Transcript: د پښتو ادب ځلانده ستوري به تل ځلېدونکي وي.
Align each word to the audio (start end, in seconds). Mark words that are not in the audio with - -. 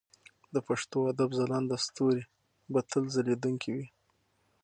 د 0.53 0.55
پښتو 0.67 0.97
ادب 1.11 1.29
ځلانده 1.39 1.77
ستوري 1.85 2.23
به 2.71 2.79
تل 2.89 3.03
ځلېدونکي 3.15 3.69
وي. 3.75 3.87